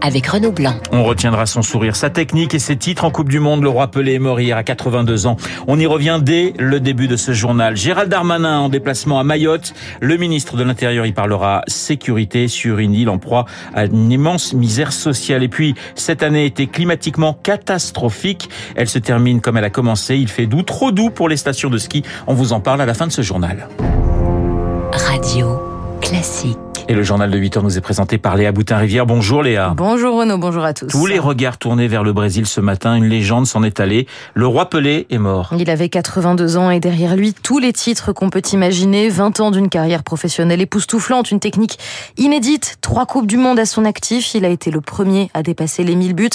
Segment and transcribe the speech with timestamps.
[0.00, 0.74] avec Renaud Blanc.
[0.92, 3.62] On retiendra son sourire, sa technique et ses titres en Coupe du Monde.
[3.62, 5.36] Le roi Pelé est mort hier à 82 ans.
[5.66, 7.76] On y revient dès le début de ce journal.
[7.76, 9.74] Gérald Darmanin en déplacement à Mayotte.
[10.00, 13.44] Le ministre de l'Intérieur y parlera sécurité sur une île en proie
[13.74, 15.42] à une immense misère sociale.
[15.42, 18.48] Et puis, cette année était climatiquement catastrophique.
[18.76, 20.16] Elle se termine comme elle a commencé.
[20.16, 22.02] Il fait doux, trop doux pour les stations de ski.
[22.26, 23.68] On vous en parle à la fin de ce journal.
[24.92, 25.60] Radio
[26.00, 26.69] Classique.
[26.90, 29.06] Et le journal de 8 heures nous est présenté par Léa Boutin-Rivière.
[29.06, 29.74] Bonjour Léa.
[29.76, 30.88] Bonjour Renaud, bonjour à tous.
[30.88, 34.08] Tous les regards tournés vers le Brésil ce matin, une légende s'en est allée.
[34.34, 35.54] Le roi Pelé est mort.
[35.56, 39.08] Il avait 82 ans et derrière lui tous les titres qu'on peut imaginer.
[39.08, 41.78] 20 ans d'une carrière professionnelle époustouflante, une technique
[42.16, 44.34] inédite, trois coupes du monde à son actif.
[44.34, 46.28] Il a été le premier à dépasser les 1000 buts.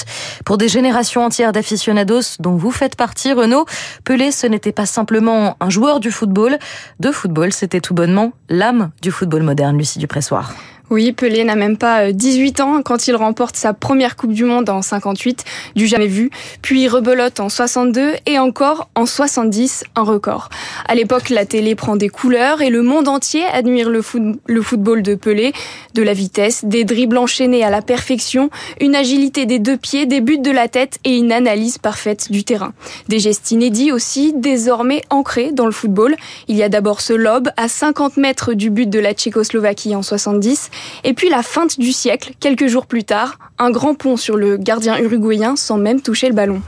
[0.45, 3.65] Pour des générations entières d'aficionados dont vous faites partie, Renaud,
[4.05, 6.59] Pelé ce n'était pas simplement un joueur du football.
[7.01, 10.44] De football, c'était tout bonnement l'âme du football moderne, Lucie Dupressoir.
[10.47, 10.74] Ach.
[10.91, 14.45] Oui, Pelé n'a même pas 18 euh, ans quand il remporte sa première Coupe du
[14.45, 15.43] Monde en 58,
[15.75, 16.29] du jamais vu,
[16.61, 20.49] puis rebelote en 62 et encore en 70, un record.
[20.87, 24.01] À l'époque, la télé prend des couleurs et le monde entier admire le,
[24.45, 25.53] le football de Pelé,
[25.95, 30.21] de la vitesse, des dribbles enchaînés à la perfection, une agilité des deux pieds, des
[30.21, 32.73] buts de la tête et une analyse parfaite du terrain.
[33.07, 36.15] Des gestes inédits aussi, désormais ancrés dans le football.
[36.47, 40.03] Il y a d'abord ce lob à 50 mètres du but de la Tchécoslovaquie en
[40.03, 40.69] 70
[41.03, 44.57] et puis la feinte du siècle, quelques jours plus tard, un grand pont sur le
[44.57, 46.61] gardien uruguayen sans même toucher le ballon.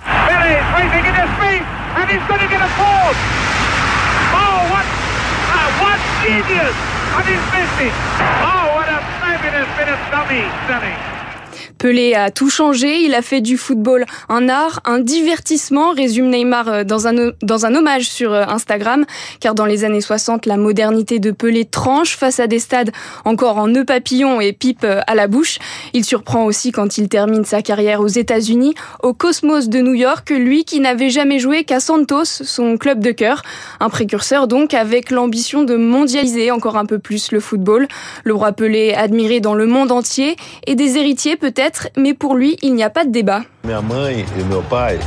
[11.78, 16.68] Pelé a tout changé, il a fait du football un art, un divertissement, résume Neymar
[16.68, 19.06] euh, dans un, dans un hommage sur euh, Instagram,
[19.40, 22.92] car dans les années 60, la modernité de Pelé tranche face à des stades
[23.26, 25.60] encore en nœud papillon et pipe euh, à la bouche.
[25.94, 28.74] Il surprend aussi quand il termine sa carrière aux États-Unis,
[29.04, 33.12] au Cosmos de New York, lui qui n'avait jamais joué qu'à Santos, son club de
[33.12, 33.44] cœur.
[33.80, 37.88] Un précurseur donc avec l'ambition de mondialiser encore un peu plus le football.
[38.24, 40.36] Le roi Pelé admiré dans le monde entier
[40.66, 41.67] et des héritiers peut-être
[41.98, 43.44] mais pour lui, il n'y a pas de débat.
[43.64, 45.00] Minha mãe e meu pai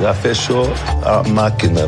[0.00, 0.68] já fechou
[1.04, 1.86] a máquina.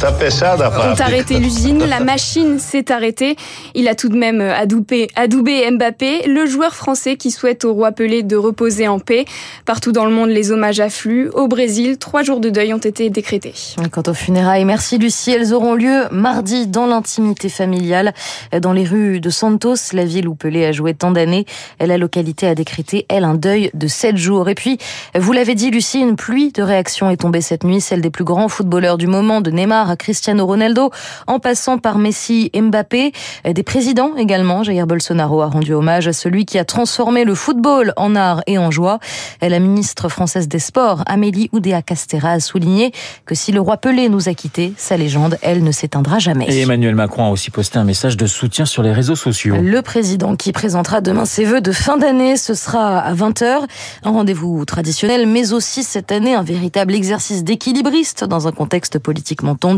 [0.00, 3.34] Tá fechada a Ont arrêté l'usine, la machine s'est arrêtée.
[3.74, 7.90] Il a tout de même adoubé, adoubé Mbappé, le joueur français qui souhaite au roi
[7.90, 9.24] Pelé de reposer en paix.
[9.64, 11.30] Partout dans le monde, les hommages affluent.
[11.30, 13.54] Au Brésil, trois jours de deuil ont été décrétés.
[13.90, 18.14] Quant aux funérailles, merci Lucie, elles auront lieu mardi dans l'intimité familiale,
[18.60, 21.44] dans les rues de Santos, la ville où Pelé a joué tant d'années.
[21.80, 24.48] La localité a décrété, elle, un deuil de sept jours.
[24.48, 24.78] Et puis,
[25.18, 28.24] vous l'avez dit, Lucie, une pluie de réactions est tombée cette nuit, celle des plus
[28.24, 30.90] grands footballeurs du moment, de Neymar à Cristiano Ronaldo,
[31.26, 33.12] en passant par Messi et Mbappé.
[33.44, 34.62] Des présidents également.
[34.62, 38.58] Jair Bolsonaro a rendu hommage à celui qui a transformé le football en art et
[38.58, 38.98] en joie.
[39.40, 42.92] La ministre française des Sports, Amélie Oudéa-Castera, a souligné
[43.26, 46.46] que si le roi Pelé nous a quittés, sa légende, elle ne s'éteindra jamais.
[46.48, 49.56] Et Emmanuel Macron a aussi posté un message de soutien sur les réseaux sociaux.
[49.60, 53.64] Le président qui présentera demain ses vœux de fin d'année, ce sera à 20h.
[54.04, 59.54] Un rendez-vous traditionnel, mais aussi cette année un véritable exercice d'équilibriste dans un contexte politiquement
[59.54, 59.77] tendu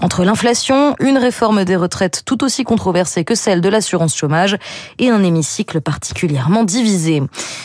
[0.00, 4.56] entre l'inflation, une réforme des retraites tout aussi controversée que celle de l'assurance chômage
[4.98, 7.22] et un hémicycle particulièrement divisé.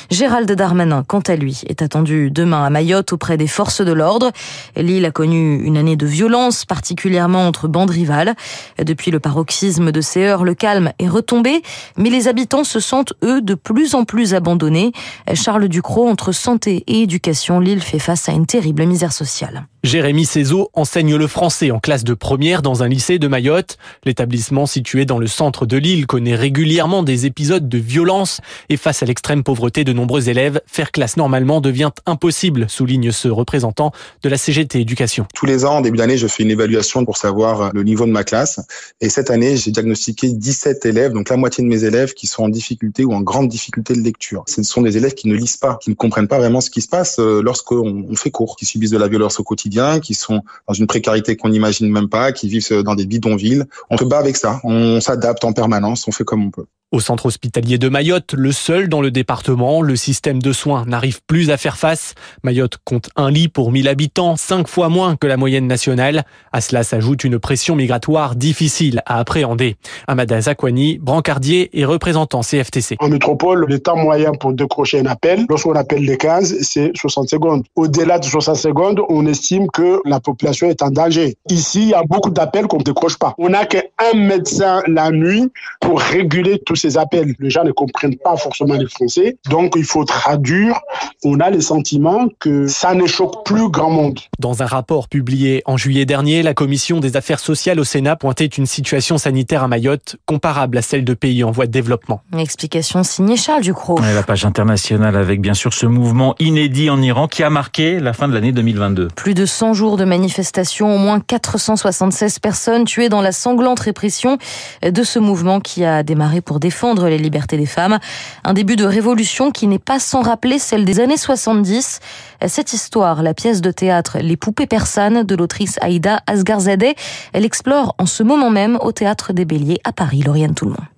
[0.10, 4.32] Gérald Darmanin, quant à lui, est attendu demain à Mayotte auprès des forces de l'ordre.
[4.76, 8.36] L'île a connu une année de violence, particulièrement entre bandes rivales.
[8.78, 11.62] Depuis le paroxysme de ces heures, le calme est retombé,
[11.98, 14.92] mais les habitants se sentent, eux, de plus en plus abandonnés.
[15.34, 19.68] Charles Ducrot, entre santé et éducation, l'île fait face à une terrible misère sociale.
[19.84, 23.78] Jérémy Cézot enseigne le français en classe de première dans un lycée de Mayotte.
[24.06, 28.40] L'établissement situé dans le centre de l'île connaît régulièrement des épisodes de violence
[28.70, 33.28] et face à l'extrême pauvreté de nombreux élèves, faire classe normalement devient impossible, souligne ce
[33.28, 33.92] représentant
[34.22, 35.28] de la CGT Éducation.
[35.36, 38.12] Tous les ans, en début d'année, je fais une évaluation pour savoir le niveau de
[38.12, 38.62] ma classe.
[39.02, 42.44] Et cette année, j'ai diagnostiqué 17 élèves, donc la moitié de mes élèves qui sont
[42.44, 44.46] en difficulté ou en grande difficulté de lecture.
[44.48, 46.80] Ce sont des élèves qui ne lisent pas, qui ne comprennent pas vraiment ce qui
[46.80, 50.42] se passe lorsqu'on fait cours, qui subissent de la violence au quotidien quotidien, qui sont
[50.68, 53.64] dans une précarité qu'on n'imagine même pas, qui vivent dans des bidonvilles.
[53.90, 56.66] On se bat avec ça, on s'adapte en permanence, on fait comme on peut.
[56.94, 61.22] Au centre hospitalier de Mayotte, le seul dans le département, le système de soins n'arrive
[61.26, 62.14] plus à faire face.
[62.44, 66.24] Mayotte compte un lit pour 1000 habitants, cinq fois moins que la moyenne nationale.
[66.52, 69.76] À cela s'ajoute une pression migratoire difficile à appréhender.
[70.08, 72.98] Amada Zakwani, brancardier et représentant CFTC.
[73.00, 77.28] En métropole, le temps moyen pour décrocher un appel, lorsqu'on appelle les 15, c'est 60
[77.28, 77.64] secondes.
[77.76, 81.36] Au-delà de 60 secondes, on estime que la population est en danger.
[81.50, 83.34] Ici, il y a beaucoup d'appels qu'on ne décroche pas.
[83.38, 83.82] On n'a qu'un
[84.16, 85.50] médecin la nuit
[85.80, 87.34] pour réguler tous ces appels.
[87.40, 90.80] Les gens ne comprennent pas forcément le français, donc il faut traduire.
[91.24, 94.20] On a le sentiment que ça ne choque plus grand monde.
[94.40, 98.46] Dans un rapport publié en juillet dernier, la commission des affaires sociales au Sénat pointait
[98.46, 102.22] une situation sanitaire à Mayotte comparable à celle de pays en voie de développement.
[102.38, 104.00] explication signée Charles Ducrot.
[104.00, 108.00] Et la page internationale avec bien sûr ce mouvement inédit en Iran qui a marqué
[108.00, 109.10] la fin de l'année 2022.
[109.16, 114.38] Plus de 100 jours de manifestations, au moins 476 personnes tuées dans la sanglante répression
[114.82, 118.00] de ce mouvement qui a démarré pour défendre les libertés des femmes.
[118.44, 122.00] Un début de révolution qui n'est pas sans rappeler celle des années 70.
[122.48, 126.96] Cette histoire, la pièce de théâtre Les poupées persanes de l'autrice Aïda Asgarzadeh,
[127.34, 130.24] elle explore en ce moment même au théâtre des Béliers à Paris.
[130.24, 130.93] Lauriane monde.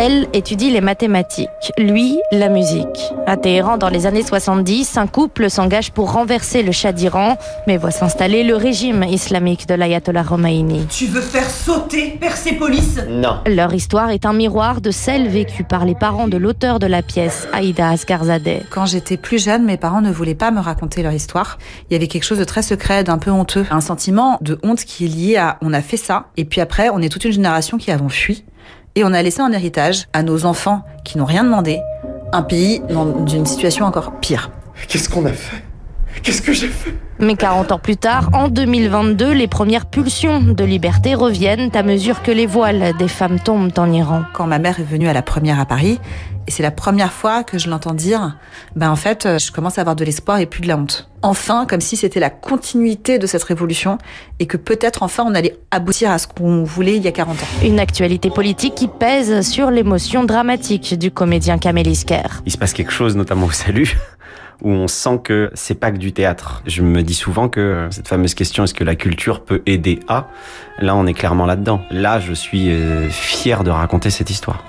[0.00, 2.86] Elle étudie les mathématiques, lui la musique.
[3.26, 7.36] À Téhéran, dans les années 70, un couple s'engage pour renverser le Shah d'Iran,
[7.66, 10.86] mais voit s'installer le régime islamique de l'ayatollah Khomeini.
[10.86, 13.40] Tu veux faire sauter Persépolis Non.
[13.46, 17.02] Leur histoire est un miroir de celle vécue par les parents de l'auteur de la
[17.02, 18.62] pièce, Aïda Asgarzadeh.
[18.70, 21.58] Quand j'étais plus jeune, mes parents ne voulaient pas me raconter leur histoire.
[21.90, 23.66] Il y avait quelque chose de très secret, d'un peu honteux.
[23.72, 26.88] Un sentiment de honte qui est lié à on a fait ça, et puis après,
[26.90, 28.44] on est toute une génération qui avons fui.
[28.98, 31.78] Et on a laissé en héritage à nos enfants qui n'ont rien demandé
[32.32, 34.50] un pays dans une situation encore pire.
[34.88, 35.62] Qu'est-ce qu'on a fait?
[36.22, 36.94] Qu'est-ce que j'ai fait?
[37.20, 42.22] Mais 40 ans plus tard, en 2022, les premières pulsions de liberté reviennent à mesure
[42.22, 44.22] que les voiles des femmes tombent en Iran.
[44.34, 45.98] Quand ma mère est venue à la première à Paris,
[46.46, 48.38] et c'est la première fois que je l'entends dire,
[48.74, 51.10] ben en fait, je commence à avoir de l'espoir et plus de la honte.
[51.20, 53.98] Enfin, comme si c'était la continuité de cette révolution
[54.38, 57.36] et que peut-être enfin on allait aboutir à ce qu'on voulait il y a 40
[57.36, 57.46] ans.
[57.64, 62.42] Une actualité politique qui pèse sur l'émotion dramatique du comédien Kamel Isker.
[62.46, 63.98] Il se passe quelque chose, notamment au salut
[64.62, 66.62] où on sent que c'est pas que du théâtre.
[66.66, 70.28] Je me dis souvent que cette fameuse question est-ce que la culture peut aider à?
[70.78, 71.82] Là, on est clairement là-dedans.
[71.90, 74.64] Là, je suis euh, fier de raconter cette histoire.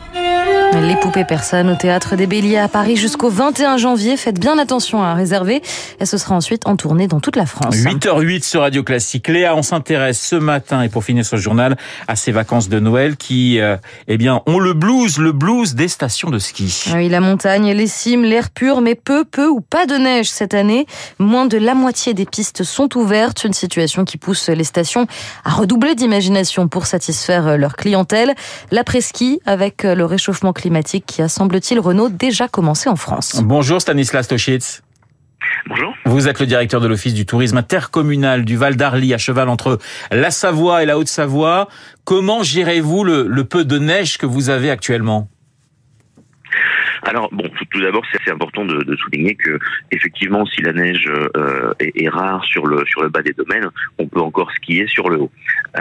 [0.72, 4.18] Les poupées persanes au théâtre des Béliers à Paris jusqu'au 21 janvier.
[4.18, 5.64] Faites bien attention à réserver.
[6.00, 7.76] Et ce sera ensuite en tournée dans toute la France.
[7.76, 9.28] 8h08 sur Radio Classique.
[9.28, 11.76] Léa, on s'intéresse ce matin et pour finir ce journal
[12.08, 13.78] à ces vacances de Noël qui, euh,
[14.08, 16.92] eh bien, ont le blues, le blues des stations de ski.
[16.94, 20.54] Oui, la montagne, les cimes, l'air pur, mais peu, peu ou pas de neige cette
[20.54, 20.86] année.
[21.18, 23.44] Moins de la moitié des pistes sont ouvertes.
[23.44, 25.08] Une situation qui pousse les stations
[25.44, 28.36] à redoubler d'imagination pour satisfaire leur clientèle.
[28.72, 33.42] L'après-ski avec le réchauffement climatique qui a, semble-t-il, Renault déjà commencé en France.
[33.44, 34.84] Bonjour Stanislas Toschitz.
[35.68, 35.94] Bonjour.
[36.06, 39.80] Vous êtes le directeur de l'Office du tourisme intercommunal du Val d'Arly, à cheval entre
[40.12, 41.70] la Savoie et la Haute-Savoie.
[42.04, 45.30] Comment gérez-vous le, le peu de neige que vous avez actuellement?
[47.04, 49.58] Alors bon, tout, d'abord, c'est assez important de, souligner que
[49.92, 54.08] effectivement, si la neige euh, est, rare sur le sur le bas des domaines, on
[54.08, 55.32] peut encore skier sur le haut.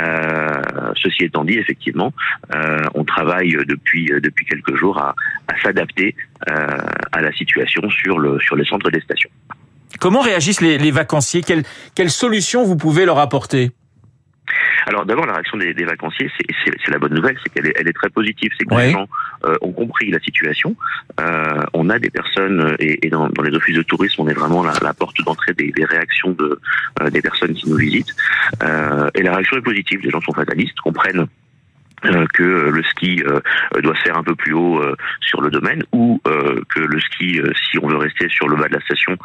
[0.00, 0.62] Euh,
[0.96, 2.12] ceci étant dit, effectivement,
[2.54, 5.14] euh, on travaille depuis depuis quelques jours à,
[5.62, 6.14] s'adapter
[6.46, 9.30] à la situation sur le sur les centres des stations.
[10.00, 11.42] Comment réagissent les, les vacanciers?
[11.42, 13.72] Quelles quelles solutions vous pouvez leur apporter?
[14.86, 17.88] Alors d'abord, la réaction des, des vacanciers, c'est la bonne nouvelle, c'est qu'elle est, elle
[17.88, 18.50] est, très positive.
[18.58, 19.06] C'est que les gens
[19.44, 20.76] euh, ont compris la situation.
[21.20, 24.34] Euh, on a des personnes, et, et dans, dans, les offices de tourisme, on est
[24.34, 26.58] vraiment la, la porte d'entrée des, des, réactions de,
[27.02, 28.14] euh, des personnes qui nous visitent.
[28.62, 30.00] Euh, et la réaction est positive.
[30.02, 31.26] Les gens sont fatalistes, comprennent
[32.04, 33.40] euh, que le ski euh,
[33.80, 37.78] doit faire un peu plus haut euh, sur le domaine ou que le ski, si
[37.78, 39.16] on veut rester sur le bas de la station,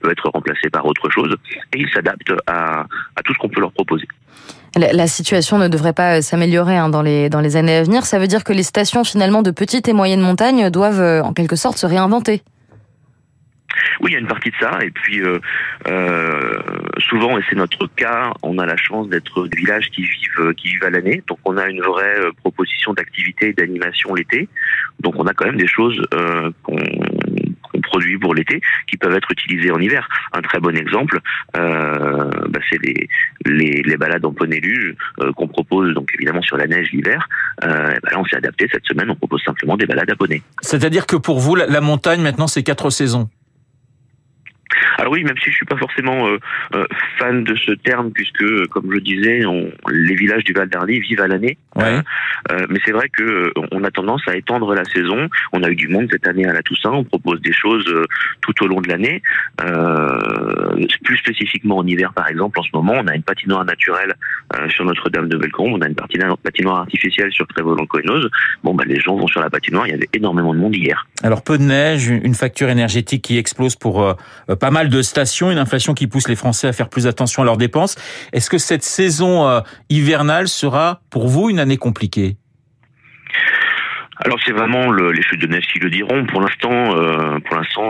[0.00, 1.34] peut être remplacé par autre chose.
[1.74, 4.06] Et ils s'adaptent à, à, tout ce qu'on peut leur proposer.
[4.76, 8.06] La, situation ne devrait pas s'améliorer hein, dans, les, dans les années à venir.
[8.06, 11.56] Ça veut dire que les stations finalement de petite et moyenne montagne doivent en quelque
[11.56, 12.42] sorte se réinventer.
[14.00, 14.78] Oui, il y a une partie de ça.
[14.82, 15.38] Et puis, euh,
[15.88, 16.54] euh,
[16.98, 20.68] souvent, et c'est notre cas, on a la chance d'être des villages qui vivent, qui
[20.68, 21.22] vivent à l'année.
[21.28, 24.48] Donc, on a une vraie euh, proposition d'activité et d'animation l'été.
[25.00, 26.76] Donc, on a quand même des choses euh, qu'on
[27.90, 30.08] qu produit pour l'été qui peuvent être utilisées en hiver.
[30.32, 31.18] Un très bon exemple,
[31.56, 33.08] euh, bah, c'est les,
[33.46, 37.28] les, les, balades en poney luge euh, qu'on propose donc évidemment sur la neige l'hiver.
[37.64, 40.42] Euh, bah là, on s'est adapté cette semaine, on propose simplement des balades à poney.
[40.62, 43.28] C'est-à-dire que pour vous, la montagne maintenant, c'est quatre saisons
[45.00, 46.38] Alors oui, même si je suis pas forcément euh,
[46.74, 46.84] euh,
[47.18, 51.22] fan de ce terme, puisque, comme je disais, on, les villages du Val d'Arly vivent
[51.22, 51.56] à l'année.
[51.74, 52.00] Ouais.
[52.50, 55.28] Euh, mais c'est vrai que euh, on a tendance à étendre la saison.
[55.52, 56.90] On a eu du monde cette année à la Toussaint.
[56.90, 58.04] On propose des choses euh,
[58.42, 59.22] tout au long de l'année.
[59.62, 64.14] Euh, plus spécifiquement en hiver, par exemple, en ce moment, on a une patinoire naturelle
[64.54, 65.72] euh, sur Notre-Dame de Bellecombe.
[65.72, 68.28] On a une patinoire, artificielle sur Trévolan-Cohenose.
[68.64, 69.86] Bon, bah, les gens vont sur la patinoire.
[69.86, 71.06] Il y avait énormément de monde hier.
[71.22, 74.14] Alors peu de neige, une facture énergétique qui explose pour euh,
[74.58, 77.44] pas mal de stations, une inflation qui pousse les Français à faire plus attention à
[77.44, 77.96] leurs dépenses.
[78.32, 82.36] Est-ce que cette saison euh, hivernale sera pour vous une année compliquée?
[84.22, 86.26] Alors c'est vraiment le, les chutes de neige qui le diront.
[86.26, 87.38] Pour l'instant, euh,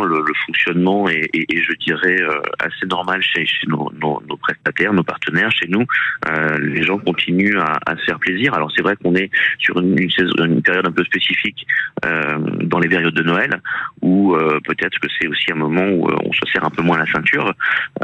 [0.03, 4.21] le, le fonctionnement est, est- est, je dirais, euh, assez normal chez, chez nos, nos-
[4.37, 5.85] prestataires, nos partenaires, chez nous.
[6.31, 8.55] Euh, les gens continuent à, à se faire plaisir.
[8.55, 11.67] Alors c'est vrai qu'on est sur une, saison- une période un peu spécifique
[12.05, 13.61] euh, dans les périodes de Noël,
[14.03, 16.83] où euh, peut-être que c'est aussi un moment où euh, on se serre un peu
[16.83, 17.53] moins la ceinture.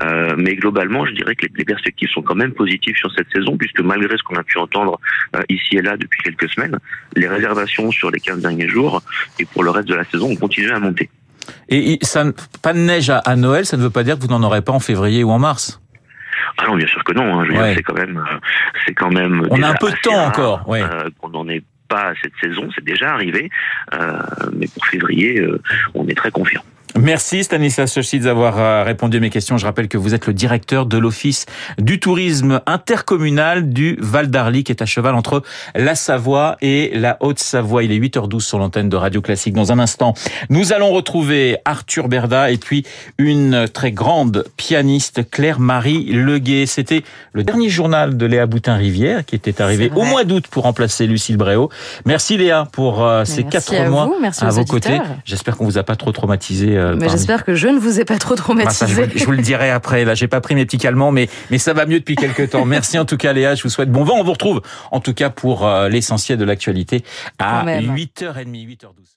[0.02, 3.30] Euh, mais globalement, je dirais que les, les perspectives sont quand même positives sur cette
[3.32, 5.00] saison, puisque malgré ce qu'on a pu entendre
[5.48, 6.78] ici et là depuis quelques semaines,
[7.14, 9.02] les réservations sur les 15 derniers jours
[9.38, 11.08] et pour le reste de la saison ont continué à monter.
[11.68, 12.24] Et ça,
[12.62, 14.62] pas de neige à, à Noël, ça ne veut pas dire que vous n'en aurez
[14.62, 15.80] pas en février ou en mars.
[16.58, 17.38] Ah non, bien sûr que non.
[17.40, 17.44] hein.
[17.46, 17.66] Je veux Ouais.
[17.68, 18.36] dire, c'est quand même, euh,
[18.86, 19.46] c'est quand même.
[19.50, 20.82] On a un peu de temps rare, encore, ouais.
[20.82, 23.50] euh, qu'on n'en ait pas cette saison, c'est déjà arrivé.
[23.94, 24.18] Euh,
[24.56, 25.60] mais pour février, euh,
[25.94, 26.62] on est très confiant.
[27.06, 29.56] Merci Stanislas Sochitz d'avoir euh, répondu à mes questions.
[29.58, 31.46] Je rappelle que vous êtes le directeur de l'Office
[31.78, 35.44] du tourisme intercommunal du Val d'Arly qui est à cheval entre
[35.76, 37.84] la Savoie et la Haute-Savoie.
[37.84, 39.54] Il est 8h12 sur l'antenne de Radio Classique.
[39.54, 40.14] Dans un instant,
[40.50, 42.84] nous allons retrouver Arthur Berda et puis
[43.18, 46.66] une très grande pianiste Claire-Marie Leguet.
[46.66, 50.64] C'était le dernier journal de Léa Boutin-Rivière qui était arrivé C'est au mois d'août pour
[50.64, 51.70] remplacer Lucille Bréau.
[52.04, 54.98] Merci Léa pour euh, ces quatre mois vous, merci à vos côtés.
[55.24, 56.76] J'espère qu'on vous a pas trop traumatisé.
[56.96, 59.02] Mais j'espère que je ne vous ai pas trop bah, ça, je, traumatisé.
[59.06, 60.04] vous, je vous le dirai après.
[60.04, 62.64] Là, j'ai pas pris mes petits calmants, mais mais ça va mieux depuis quelques temps.
[62.76, 63.54] Merci en tout cas, Léa.
[63.54, 64.16] Je vous souhaite bon vent.
[64.18, 67.04] On vous retrouve en tout cas pour euh, l'essentiel de l'actualité
[67.38, 67.94] à Quand même.
[67.94, 69.15] 8h30, 8h12.